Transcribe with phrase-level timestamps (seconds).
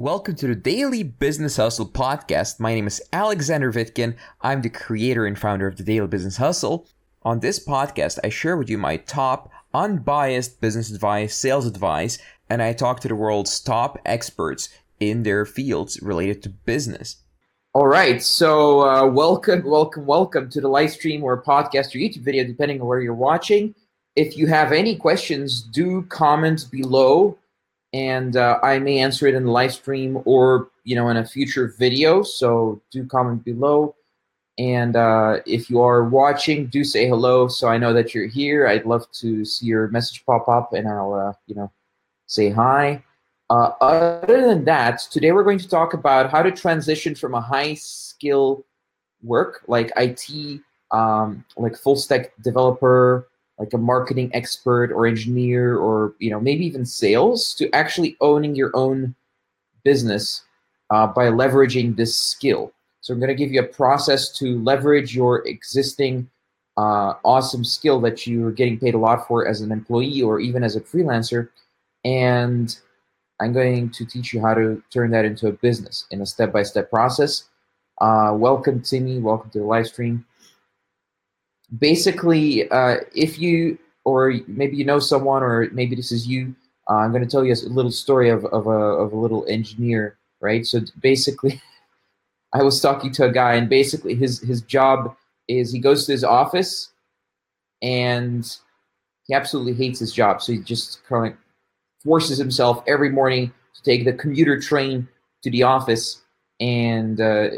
[0.00, 2.58] Welcome to the Daily Business Hustle podcast.
[2.58, 4.16] My name is Alexander Vitkin.
[4.40, 6.86] I'm the creator and founder of the Daily Business Hustle.
[7.22, 12.16] On this podcast, I share with you my top unbiased business advice, sales advice,
[12.48, 17.16] and I talk to the world's top experts in their fields related to business.
[17.74, 22.22] All right, so uh, welcome, welcome, welcome to the live stream or podcast or YouTube
[22.22, 23.74] video, depending on where you're watching.
[24.16, 27.36] If you have any questions, do comment below
[27.92, 31.24] and uh, I may answer it in the live stream or you know in a
[31.24, 32.22] future video.
[32.22, 33.94] So do comment below,
[34.58, 38.66] and uh, if you are watching, do say hello so I know that you're here.
[38.66, 41.70] I'd love to see your message pop up, and I'll uh, you know
[42.26, 43.02] say hi.
[43.50, 47.40] Uh, other than that, today we're going to talk about how to transition from a
[47.40, 48.64] high skill
[49.24, 50.60] work like IT,
[50.92, 53.28] um, like full stack developer
[53.60, 58.56] like a marketing expert or engineer or you know maybe even sales to actually owning
[58.56, 59.14] your own
[59.84, 60.42] business
[60.88, 62.72] uh, by leveraging this skill.
[63.02, 66.28] So i'm going to give you a process to leverage your existing
[66.76, 70.64] uh, awesome skill that you're getting paid a lot for as an employee or even
[70.64, 71.50] as a freelancer
[72.04, 72.78] and
[73.40, 76.88] i'm going to teach you how to turn that into a business in a step-by-step
[76.88, 77.44] process.
[78.00, 79.18] Uh, welcome timmy.
[79.18, 80.24] Welcome to the live stream
[81.78, 86.54] basically, uh, if you or maybe you know someone, or maybe this is you,
[86.88, 89.44] uh, I'm going to tell you a little story of, of, a, of a little
[89.48, 90.66] engineer, right?
[90.66, 91.60] So basically,
[92.52, 95.16] I was talking to a guy, and basically his his job
[95.48, 96.90] is he goes to his office,
[97.82, 98.44] and
[99.26, 100.42] he absolutely hates his job.
[100.42, 101.38] So he just kind of
[102.02, 105.06] forces himself every morning to take the commuter train
[105.42, 106.22] to the office,
[106.58, 107.50] and uh,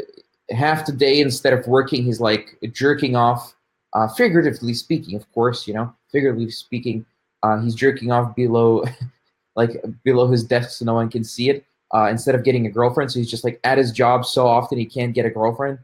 [0.51, 3.55] half the day instead of working, he's like jerking off
[3.93, 7.05] uh, figuratively speaking, of course, you know, figuratively speaking,
[7.43, 8.83] uh, he's jerking off below,
[9.55, 11.65] like below his desk so no one can see it.
[11.93, 14.79] Uh, instead of getting a girlfriend, so he's just like at his job so often
[14.79, 15.77] he can't get a girlfriend,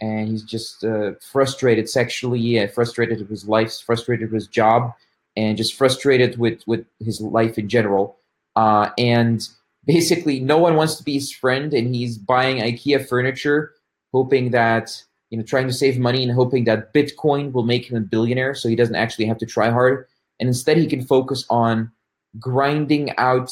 [0.00, 4.92] and he's just uh, frustrated sexually, uh, frustrated with his life, frustrated with his job,
[5.36, 8.18] and just frustrated with with his life in general.
[8.54, 9.48] Uh, and
[9.84, 13.72] basically, no one wants to be his friend, and he's buying IKEA furniture,
[14.12, 17.96] hoping that you know, trying to save money and hoping that Bitcoin will make him
[17.96, 20.06] a billionaire so he doesn't actually have to try hard.
[20.40, 21.90] And instead he can focus on
[22.38, 23.50] grinding out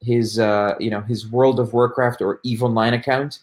[0.00, 3.40] his uh, you know, his World of Warcraft or EVE Online account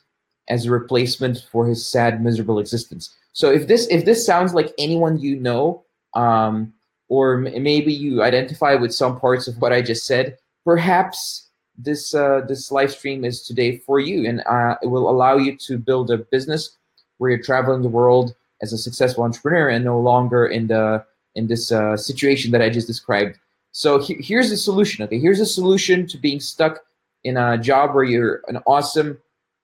[0.49, 3.15] as a replacement for his sad, miserable existence.
[3.31, 6.73] So if this if this sounds like anyone you know, um,
[7.09, 12.13] or m- maybe you identify with some parts of what I just said, perhaps this
[12.13, 15.77] uh, this live stream is today for you, and uh, it will allow you to
[15.79, 16.77] build a business
[17.17, 21.47] where you're traveling the world as a successful entrepreneur and no longer in the in
[21.47, 23.37] this uh, situation that I just described.
[23.71, 25.03] So he, here's the solution.
[25.03, 26.79] Okay, here's a solution to being stuck
[27.23, 29.17] in a job where you're an awesome,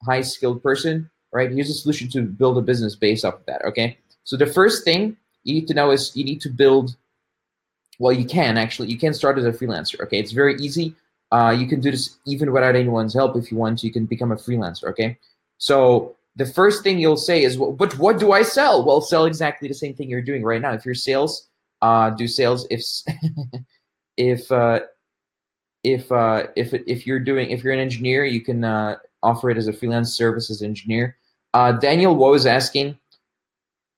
[0.04, 1.10] high skilled person.
[1.32, 1.52] Right?
[1.52, 3.64] Here's a solution to build a business based off of that.
[3.64, 3.98] Okay.
[4.24, 6.96] So the first thing you need to know is you need to build.
[8.00, 8.90] Well, you can actually.
[8.90, 10.02] You can start as a freelancer.
[10.02, 10.96] Okay, it's very easy.
[11.32, 13.84] Uh, you can do this even without anyone's help if you want.
[13.84, 14.86] You can become a freelancer.
[14.86, 15.20] Okay.
[15.60, 18.86] So the first thing you'll say is, well, but what do I sell?
[18.86, 20.72] Well, sell exactly the same thing you're doing right now.
[20.72, 21.50] If you're sales,
[21.82, 22.66] uh, do sales.
[22.70, 22.82] If
[24.18, 24.80] if uh,
[25.84, 29.58] if uh, if if you're doing if you're an engineer, you can uh, offer it
[29.58, 31.18] as a freelance service as engineer.
[31.54, 32.98] Uh, Daniel Woe is asking,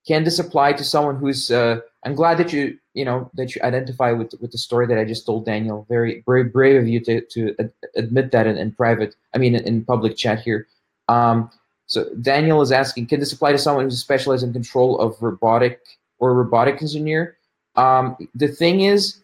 [0.07, 1.51] can this apply to someone who's?
[1.51, 4.97] Uh, I'm glad that you you know that you identify with with the story that
[4.97, 5.85] I just told Daniel.
[5.87, 7.55] Very very brave of you to to
[7.95, 9.13] admit that in, in private.
[9.35, 10.67] I mean in, in public chat here.
[11.07, 11.51] Um,
[11.91, 15.81] so Daniel is asking, can this apply to someone who's specialized in control of robotic
[16.19, 17.35] or robotic engineer?
[17.75, 19.19] Um, the thing is,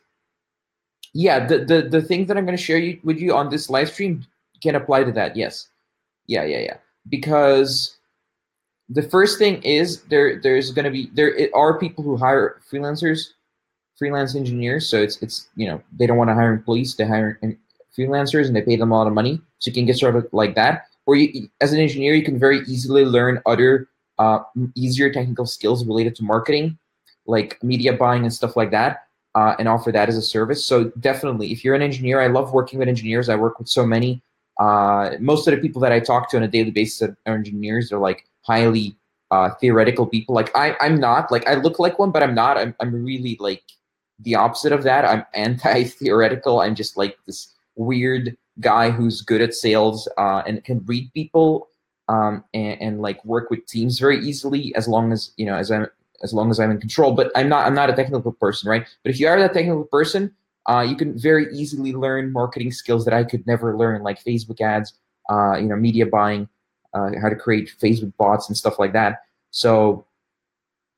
[1.13, 3.69] yeah, the, the, the thing that I'm going to share you, with you on this
[3.69, 4.25] live stream
[4.61, 5.37] can apply to that.
[5.37, 5.69] Yes.
[6.27, 6.77] Yeah, yeah, yeah.
[7.07, 7.95] Because
[8.89, 13.29] the first thing is there there's going to be there are people who hire freelancers,
[13.97, 14.89] freelance engineers.
[14.89, 17.39] So it's it's you know they don't want to hire employees, they hire
[17.97, 19.39] freelancers and they pay them a lot of money.
[19.59, 22.59] So you can get started like that or you, as an engineer, you can very
[22.67, 23.89] easily learn other
[24.19, 24.39] uh,
[24.75, 26.77] easier technical skills related to marketing,
[27.25, 30.65] like media buying and stuff like that, uh, and offer that as a service.
[30.65, 33.29] So definitely, if you're an engineer, I love working with engineers.
[33.29, 34.21] I work with so many.
[34.59, 37.89] Uh, most of the people that I talk to on a daily basis are engineers.
[37.89, 38.97] They're like highly
[39.31, 40.35] uh, theoretical people.
[40.35, 41.31] Like I, I'm not.
[41.31, 42.57] Like I look like one, but I'm not.
[42.57, 43.63] I'm, I'm really like
[44.19, 45.05] the opposite of that.
[45.05, 46.59] I'm anti-theoretical.
[46.59, 51.69] I'm just like this weird guy who's good at sales uh, and can read people
[52.09, 55.71] um, and, and, like work with teams very easily as long as you know as
[55.71, 55.87] I'm
[56.23, 57.11] as long as I'm in control.
[57.11, 58.85] But I'm not I'm not a technical person, right?
[59.03, 60.33] But if you are that technical person,
[60.67, 64.61] uh, you can very easily learn marketing skills that I could never learn, like Facebook
[64.61, 64.93] ads,
[65.29, 66.47] uh, you know, media buying,
[66.93, 69.23] uh, how to create Facebook bots and stuff like that.
[69.51, 70.05] So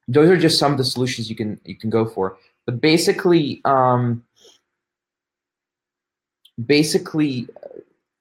[0.07, 2.37] those are just some of the solutions you can you can go for.
[2.65, 4.23] But basically, um,
[6.65, 7.47] basically,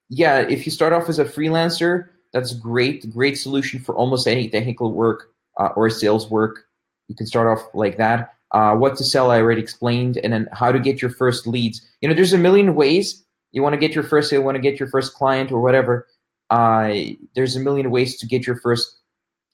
[0.08, 3.11] yeah, if you start off as a freelancer, that's great.
[3.12, 6.67] Great solution for almost any technical work uh, or sales work.
[7.08, 8.35] You can start off like that.
[8.52, 11.87] Uh, what to sell, I already explained, and then how to get your first leads.
[12.00, 13.25] You know, there's a million ways.
[13.52, 16.06] You want to get your first, you want to get your first client or whatever.
[16.50, 16.94] Uh,
[17.35, 18.99] there's a million ways to get your first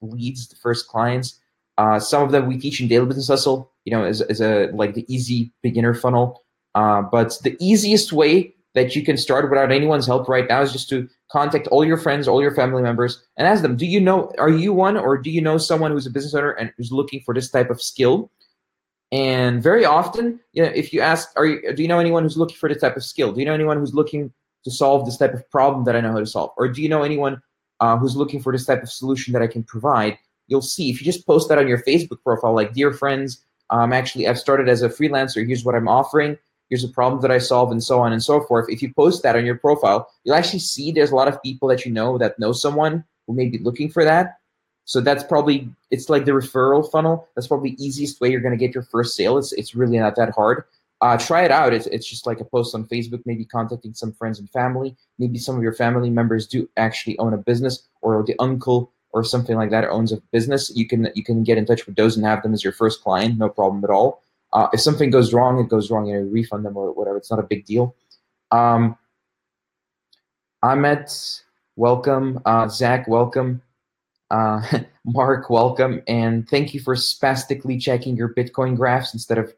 [0.00, 1.40] leads, the first clients.
[1.76, 3.72] Uh, some of them we teach in Daily Business Hustle.
[3.84, 6.42] You know, as, as a like the easy beginner funnel.
[6.74, 10.72] Uh, but the easiest way that you can start without anyone's help right now is
[10.72, 14.00] just to contact all your friends, all your family members, and ask them, do you
[14.00, 16.92] know, are you one or do you know someone who's a business owner and who's
[16.92, 18.30] looking for this type of skill?
[19.12, 22.36] And very often, you know, if you ask, are you, do you know anyone who's
[22.36, 23.32] looking for this type of skill?
[23.32, 24.32] Do you know anyone who's looking
[24.64, 26.50] to solve this type of problem that I know how to solve?
[26.56, 27.40] Or do you know anyone
[27.78, 30.18] uh, who's looking for this type of solution that I can provide?
[30.48, 33.92] You'll see if you just post that on your Facebook profile, like, dear friends, um,
[33.92, 35.46] actually, I've started as a freelancer.
[35.46, 36.36] Here's what I'm offering
[36.68, 38.68] here's a problem that I solve, and so on and so forth.
[38.68, 41.68] If you post that on your profile, you'll actually see there's a lot of people
[41.68, 44.38] that you know that know someone who may be looking for that.
[44.86, 47.28] So that's probably it's like the referral funnel.
[47.34, 49.38] That's probably the easiest way you're going to get your first sale.
[49.38, 50.64] It's it's really not that hard.
[51.00, 51.74] Uh, try it out.
[51.74, 54.96] It's, it's just like a post on Facebook, maybe contacting some friends and family.
[55.18, 59.22] Maybe some of your family members do actually own a business, or the uncle or
[59.22, 60.72] something like that owns a business.
[60.74, 63.02] You can you can get in touch with those and have them as your first
[63.02, 64.22] client, no problem at all.
[64.54, 66.06] Uh, if something goes wrong, it goes wrong.
[66.06, 67.16] You know, refund them or whatever.
[67.16, 67.94] It's not a big deal.
[68.50, 68.96] Um,
[70.62, 71.10] Ahmed,
[71.76, 72.40] welcome.
[72.46, 73.60] Uh, Zach, welcome.
[74.30, 74.62] Uh,
[75.04, 76.02] Mark, welcome.
[76.08, 79.52] And thank you for spastically checking your Bitcoin graphs instead of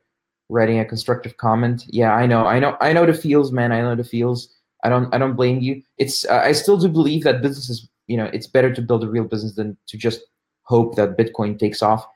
[0.49, 1.85] writing a constructive comment.
[1.89, 3.73] Yeah, I know, I know, I know the feels, man.
[3.73, 4.49] I know the feels.
[4.83, 5.83] I don't, I don't blame you.
[5.99, 9.09] It's, uh, I still do believe that businesses, you know, it's better to build a
[9.09, 10.23] real business than to just
[10.63, 12.07] hope that Bitcoin takes off,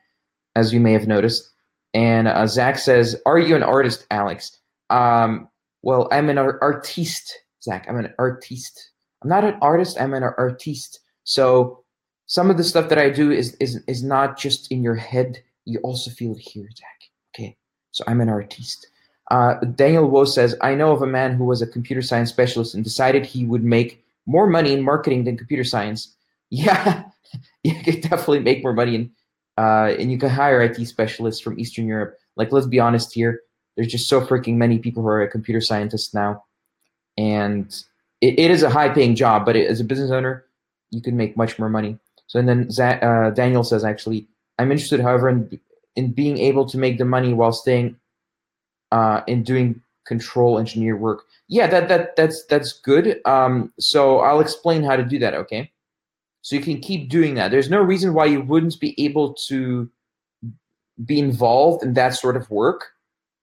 [0.55, 1.50] as you may have noticed.
[1.93, 4.57] And uh, Zach says, "Are you an artist, Alex?"
[4.89, 5.47] Um,
[5.81, 7.85] well, I'm an ar- artiste, Zach.
[7.89, 8.91] I'm an artiste.
[9.21, 9.99] I'm not an artist.
[9.99, 10.99] I'm an artiste.
[11.23, 11.83] So
[12.27, 15.41] some of the stuff that I do is is is not just in your head.
[15.65, 17.01] You also feel it here, Zach.
[17.35, 17.57] Okay.
[17.91, 18.87] So I'm an artiste.
[19.29, 22.75] Uh, Daniel Wo says, I know of a man who was a computer science specialist
[22.75, 26.15] and decided he would make more money in marketing than computer science.
[26.53, 27.03] Yeah,
[27.63, 29.11] you could definitely make more money in
[29.57, 32.17] uh, and you can hire IT specialists from Eastern Europe.
[32.35, 33.41] Like, let's be honest here,
[33.75, 36.43] there's just so freaking many people who are computer scientists now,
[37.17, 37.73] and
[38.21, 39.45] it, it is a high-paying job.
[39.45, 40.45] But it, as a business owner,
[40.91, 41.97] you can make much more money.
[42.27, 44.27] So, and then uh, Daniel says, actually,
[44.57, 45.59] I'm interested, however, in
[45.95, 47.97] in being able to make the money while staying
[48.91, 51.23] uh, in doing control engineer work.
[51.47, 53.21] Yeah, that that that's that's good.
[53.25, 55.33] Um, so I'll explain how to do that.
[55.33, 55.70] Okay.
[56.41, 57.51] So you can keep doing that.
[57.51, 59.89] There's no reason why you wouldn't be able to
[61.05, 62.89] be involved in that sort of work.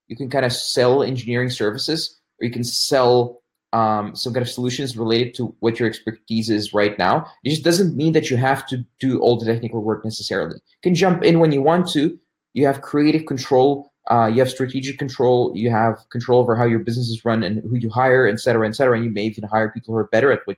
[0.08, 3.42] You can kind of sell engineering services, or you can sell
[3.72, 7.26] um, some kind of solutions related to what your expertise is right now.
[7.44, 10.54] It just doesn't mean that you have to do all the technical work necessarily.
[10.54, 12.18] You can jump in when you want to.
[12.54, 13.92] You have creative control.
[14.10, 15.52] Uh, you have strategic control.
[15.54, 18.66] You have control over how your business is run and who you hire, et cetera,
[18.66, 18.96] et cetera.
[18.96, 20.56] And you may even hire people who are better at what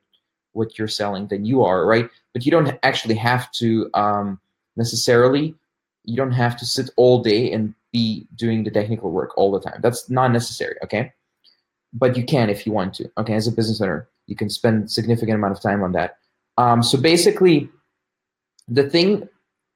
[0.53, 2.09] what you're selling than you are, right?
[2.33, 4.41] But you don't actually have to um,
[4.77, 5.55] necessarily.
[6.05, 9.61] You don't have to sit all day and be doing the technical work all the
[9.61, 9.81] time.
[9.81, 11.13] That's not necessary, okay?
[11.93, 13.11] But you can if you want to.
[13.19, 16.19] Okay, as a business owner, you can spend significant amount of time on that.
[16.57, 17.69] Um, so basically,
[18.69, 19.29] the thing,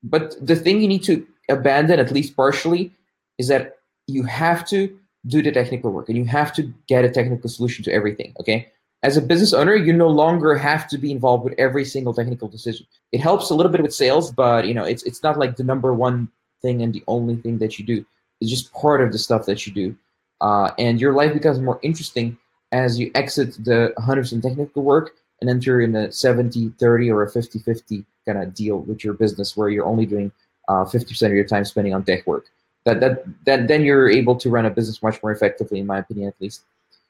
[0.03, 2.93] but the thing you need to abandon at least partially
[3.39, 7.11] is that you have to do the technical work and you have to get a
[7.11, 8.33] technical solution to everything.
[8.39, 8.71] Okay,
[9.05, 12.49] as a business owner, you no longer have to be involved with every single technical
[12.49, 12.87] decision.
[13.13, 15.63] It helps a little bit with sales, but you know, it's it's not like the
[15.63, 16.29] number one
[16.63, 18.05] thing and the only thing that you do.
[18.41, 19.97] It's just part of the stuff that you do.
[20.41, 22.39] Uh, and your life becomes more interesting
[22.73, 27.31] as you exit the 100% technical work and enter in a 70 30 or a
[27.31, 30.33] 50 50 kind of deal with your business where you're only doing
[30.69, 32.47] uh, 50% of your time spending on tech work.
[32.87, 35.99] That, that, that, then you're able to run a business much more effectively, in my
[35.99, 36.63] opinion, at least.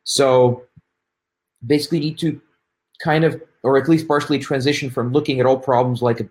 [0.02, 0.64] So
[1.66, 2.40] basically need to
[3.02, 6.28] kind of, or at least partially transition from looking at all problems like a,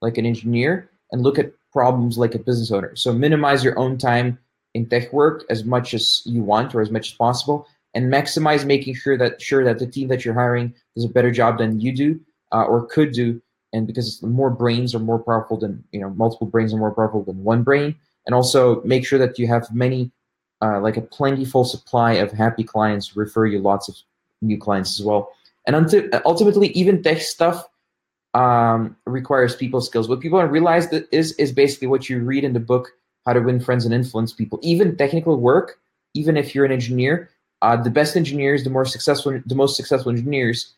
[0.00, 2.94] like an engineer and look at problems like a business owner.
[2.96, 4.38] So minimize your own time
[4.74, 8.64] in tech work as much as you want or as much as possible, and maximize
[8.64, 11.80] making sure that sure that the team that you're hiring does a better job than
[11.80, 12.20] you do
[12.52, 13.40] uh, or could do.
[13.74, 17.22] And because more brains are more powerful than you know, multiple brains are more powerful
[17.22, 17.94] than one brain.
[18.26, 20.10] And also make sure that you have many,
[20.62, 23.96] uh, like a plentiful supply of happy clients refer you lots of
[24.42, 25.30] new clients as well.
[25.66, 25.76] And
[26.26, 27.64] ultimately, even tech stuff
[28.34, 30.08] um, requires people skills.
[30.08, 32.90] What people don't realize that is is basically what you read in the book
[33.26, 34.58] How to Win Friends and Influence People.
[34.62, 35.78] Even technical work,
[36.14, 37.30] even if you're an engineer,
[37.62, 40.74] uh, the best engineers, the more successful, the most successful engineers,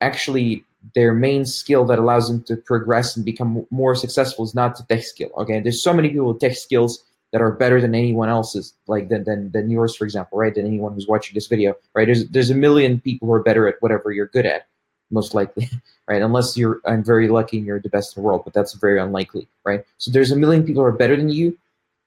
[0.00, 4.76] actually their main skill that allows them to progress and become more successful is not
[4.76, 5.30] the tech skill.
[5.38, 7.04] Okay, there's so many people with tech skills
[7.36, 10.54] that are better than anyone else's, like than, than than yours, for example, right?
[10.54, 12.06] Than anyone who's watching this video, right?
[12.06, 14.68] There's there's a million people who are better at whatever you're good at,
[15.10, 15.68] most likely,
[16.08, 16.22] right?
[16.22, 18.98] Unless you're, I'm very lucky and you're the best in the world, but that's very
[18.98, 19.84] unlikely, right?
[19.98, 21.58] So there's a million people who are better than you,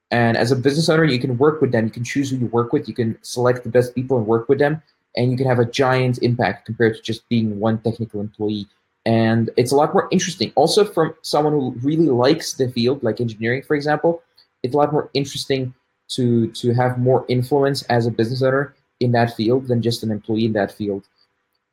[0.09, 1.85] and as a business owner, you can work with them.
[1.85, 2.87] You can choose who you work with.
[2.87, 4.81] You can select the best people and work with them,
[5.15, 8.65] and you can have a giant impact compared to just being one technical employee.
[9.05, 10.51] And it's a lot more interesting.
[10.55, 14.23] Also, from someone who really likes the field, like engineering, for example,
[14.63, 15.73] it's a lot more interesting
[16.09, 20.11] to to have more influence as a business owner in that field than just an
[20.11, 21.07] employee in that field.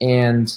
[0.00, 0.56] And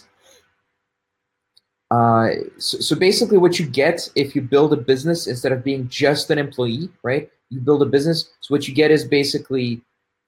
[1.92, 5.88] uh, so, so basically, what you get if you build a business instead of being
[5.88, 7.30] just an employee, right?
[7.50, 8.30] You build a business.
[8.42, 9.82] So what you get is basically,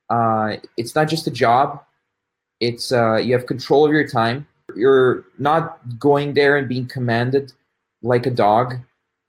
[0.10, 1.84] uh, it's not just a job.
[2.60, 4.48] It's uh, you have control of your time.
[4.76, 7.54] You're not going there and being commanded
[8.02, 8.76] like a dog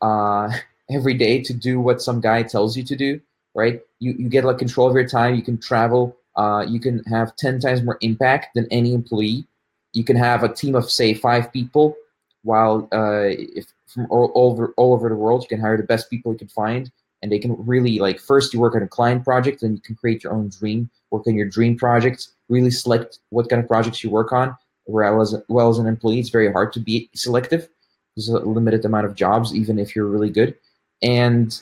[0.00, 0.50] uh,
[0.92, 3.20] every day to do what some guy tells you to do,
[3.54, 3.80] right?
[3.98, 5.34] You you get like control of your time.
[5.34, 6.16] You can travel.
[6.36, 9.46] Uh, you can have ten times more impact than any employee.
[9.92, 11.96] You can have a team of say five people
[12.42, 16.10] while uh, if from all, over all over the world you can hire the best
[16.10, 16.90] people you can find
[17.22, 19.94] and they can really like first you work on a client project then you can
[19.94, 24.02] create your own dream work on your dream projects really select what kind of projects
[24.02, 24.56] you work on
[24.86, 27.68] well as well as an employee it's very hard to be selective
[28.16, 30.54] there's a limited amount of jobs even if you're really good
[31.02, 31.60] and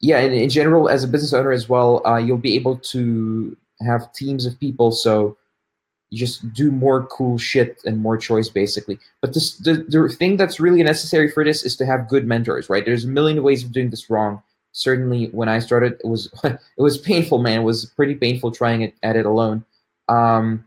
[0.00, 3.56] yeah in, in general as a business owner as well uh, you'll be able to
[3.80, 5.36] have teams of people so
[6.10, 8.98] you just do more cool shit and more choice basically.
[9.20, 12.70] But this the, the thing that's really necessary for this is to have good mentors
[12.70, 12.84] right?
[12.84, 14.42] There's a million ways of doing this wrong.
[14.72, 17.60] Certainly when i started it was it was painful man.
[17.60, 19.64] It was pretty painful trying it at it alone.
[20.08, 20.64] Um,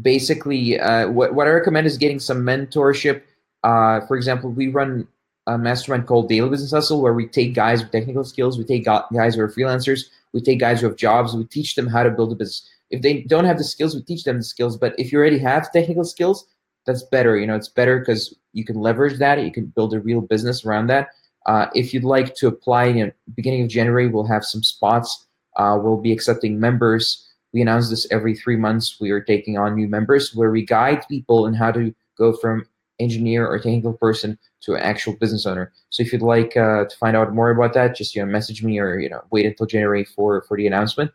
[0.00, 3.22] basically uh, what, what i recommend is getting some mentorship.
[3.62, 5.06] Uh, for example we run
[5.46, 8.84] a mastermind called daily business hustle where we take guys with technical skills we take
[8.84, 12.10] guys who are freelancers we take guys who have jobs we teach them how to
[12.10, 14.76] build a business if they don't have the skills, we teach them the skills.
[14.76, 16.46] But if you already have technical skills,
[16.86, 17.36] that's better.
[17.36, 19.42] You know, it's better because you can leverage that.
[19.42, 21.08] You can build a real business around that.
[21.46, 25.26] Uh, if you'd like to apply, in beginning of January, we'll have some spots.
[25.56, 27.28] Uh, we'll be accepting members.
[27.52, 28.98] We announce this every three months.
[29.00, 32.66] We are taking on new members where we guide people in how to go from
[33.00, 35.72] engineer or technical person to an actual business owner.
[35.90, 38.62] So if you'd like uh, to find out more about that, just you know message
[38.62, 41.10] me or you know wait until January for for the announcement.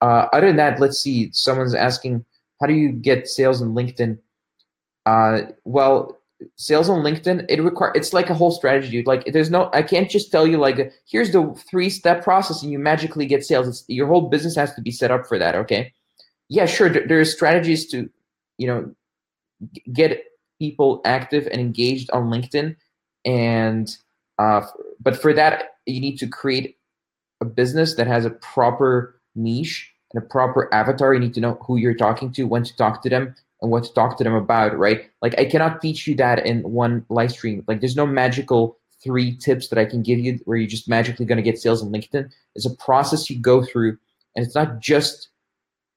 [0.00, 1.30] Uh, other than that, let's see.
[1.32, 2.24] Someone's asking,
[2.60, 4.18] how do you get sales on LinkedIn?
[5.06, 6.18] Uh, well,
[6.56, 9.02] sales on LinkedIn, it require it's like a whole strategy.
[9.04, 12.70] Like, there's no, I can't just tell you like, here's the three step process and
[12.70, 13.68] you magically get sales.
[13.68, 15.54] It's, your whole business has to be set up for that.
[15.54, 15.92] Okay.
[16.48, 16.88] Yeah, sure.
[16.88, 18.08] There, are strategies to,
[18.58, 18.94] you know,
[19.92, 20.22] get
[20.58, 22.76] people active and engaged on LinkedIn,
[23.24, 23.96] and
[24.38, 24.62] uh,
[25.00, 26.76] but for that you need to create
[27.40, 31.14] a business that has a proper niche and a proper avatar.
[31.14, 33.84] You need to know who you're talking to, when to talk to them, and what
[33.84, 35.10] to talk to them about, right?
[35.22, 37.64] Like I cannot teach you that in one live stream.
[37.66, 41.26] Like there's no magical three tips that I can give you where you're just magically
[41.26, 42.30] going to get sales on LinkedIn.
[42.54, 43.98] It's a process you go through,
[44.34, 45.28] and it's not just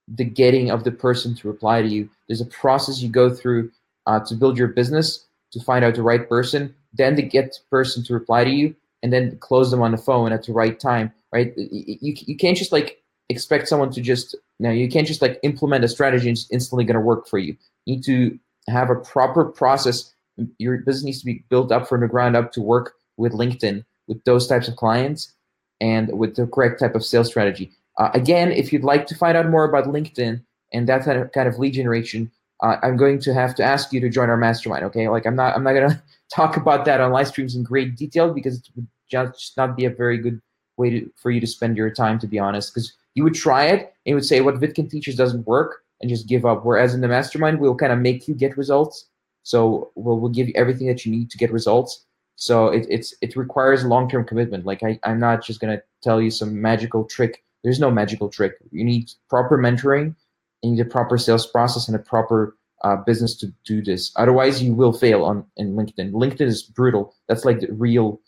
[0.07, 2.09] the getting of the person to reply to you.
[2.27, 3.71] There's a process you go through
[4.05, 7.59] uh, to build your business, to find out the right person, then to get the
[7.69, 10.79] person to reply to you, and then close them on the phone at the right
[10.79, 11.53] time, right?
[11.55, 15.39] You, you can't just like expect someone to just you now you can't just like
[15.43, 17.55] implement a strategy and it's instantly going to work for you.
[17.85, 20.13] You need to have a proper process.
[20.57, 23.83] Your business needs to be built up from the ground up to work with LinkedIn
[24.07, 25.33] with those types of clients
[25.79, 27.71] and with the correct type of sales strategy.
[27.97, 30.41] Uh, again, if you'd like to find out more about LinkedIn
[30.73, 34.09] and that kind of lead generation, uh, I'm going to have to ask you to
[34.09, 34.83] join our mastermind.
[34.85, 37.95] Okay, like I'm not I'm not gonna talk about that on live streams in great
[37.95, 40.41] detail because it would just not be a very good
[40.77, 42.73] way to, for you to spend your time, to be honest.
[42.73, 46.09] Because you would try it and you would say what Vitkin teaches doesn't work and
[46.09, 46.65] just give up.
[46.65, 49.05] Whereas in the mastermind, we'll kind of make you get results.
[49.43, 52.05] So we'll, we'll give you everything that you need to get results.
[52.35, 54.65] So it, it's it requires long term commitment.
[54.65, 57.43] Like I, I'm not just gonna tell you some magical trick.
[57.63, 58.53] There's no magical trick.
[58.71, 60.15] You need proper mentoring,
[60.61, 64.11] you need a proper sales process and a proper uh, business to do this.
[64.15, 66.11] Otherwise, you will fail on in LinkedIn.
[66.11, 67.15] LinkedIn is brutal.
[67.27, 68.21] That's like the real.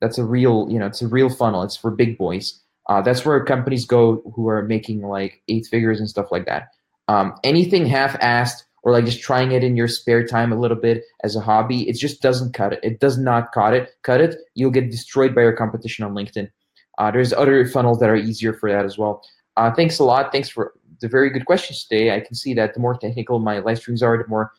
[0.00, 1.62] That's a real, you know, it's a real funnel.
[1.62, 2.60] It's for big boys.
[2.88, 6.70] Uh, that's where companies go who are making like eight figures and stuff like that.
[7.06, 11.04] Um, anything half-assed or like just trying it in your spare time a little bit
[11.22, 12.80] as a hobby, it just doesn't cut it.
[12.82, 13.90] It does not cut it.
[14.02, 14.36] Cut it.
[14.54, 16.50] You'll get destroyed by your competition on LinkedIn.
[16.98, 19.22] Uh, there's other funnels that are easier for that as well.
[19.56, 20.32] Uh, thanks a lot.
[20.32, 22.14] Thanks for the very good questions today.
[22.14, 24.52] I can see that the more technical my live streams are, the more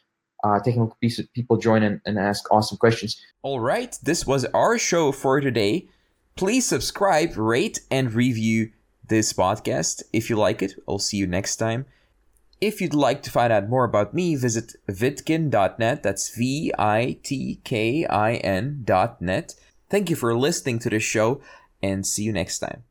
[0.44, 0.96] uh, technical
[1.34, 3.20] people join and, and ask awesome questions.
[3.42, 5.88] All right, this was our show for today.
[6.36, 8.72] Please subscribe, rate, and review
[9.08, 10.74] this podcast if you like it.
[10.88, 11.86] I'll see you next time.
[12.62, 16.04] If you'd like to find out more about me, visit vitkin.net.
[16.04, 19.56] That's V I T K I N.net.
[19.90, 21.42] Thank you for listening to this show
[21.82, 22.84] and see you next time.